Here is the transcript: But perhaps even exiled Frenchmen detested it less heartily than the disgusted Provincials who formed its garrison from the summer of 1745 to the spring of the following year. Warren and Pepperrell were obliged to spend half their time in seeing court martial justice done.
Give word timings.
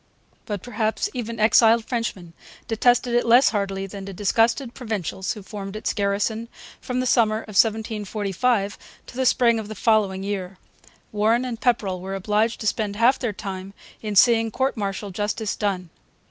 But 0.47 0.63
perhaps 0.63 1.11
even 1.13 1.39
exiled 1.39 1.85
Frenchmen 1.85 2.33
detested 2.67 3.13
it 3.13 3.23
less 3.23 3.49
heartily 3.49 3.85
than 3.85 4.05
the 4.05 4.13
disgusted 4.13 4.73
Provincials 4.73 5.33
who 5.33 5.43
formed 5.43 5.75
its 5.75 5.93
garrison 5.93 6.47
from 6.79 6.99
the 6.99 7.05
summer 7.05 7.41
of 7.41 7.49
1745 7.49 8.79
to 9.05 9.15
the 9.15 9.27
spring 9.27 9.59
of 9.59 9.67
the 9.67 9.75
following 9.75 10.23
year. 10.23 10.57
Warren 11.11 11.45
and 11.45 11.61
Pepperrell 11.61 12.01
were 12.01 12.15
obliged 12.15 12.59
to 12.61 12.65
spend 12.65 12.95
half 12.95 13.19
their 13.19 13.31
time 13.31 13.75
in 14.01 14.15
seeing 14.15 14.49
court 14.49 14.75
martial 14.75 15.11
justice 15.11 15.55
done. 15.55 15.91